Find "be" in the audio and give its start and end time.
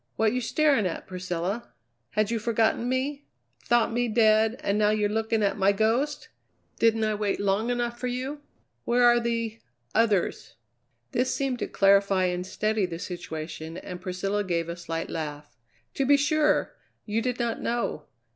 16.07-16.17